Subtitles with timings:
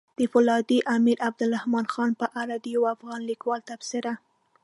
[0.19, 4.13] د فولادي امير عبدالرحمن خان په اړه د يو افغان ليکوال تبصره!